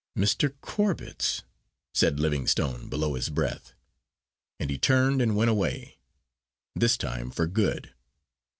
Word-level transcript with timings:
"Mr. 0.17 0.55
Corbet's!" 0.61 1.43
said 1.93 2.19
Livingstone, 2.19 2.89
below 2.89 3.13
his 3.13 3.29
breath, 3.29 3.73
and 4.59 4.71
he 4.71 4.77
turned 4.79 5.21
and 5.21 5.35
went 5.35 5.51
away; 5.51 5.99
this 6.73 6.97
time 6.97 7.29
for 7.29 7.45
good. 7.45 7.93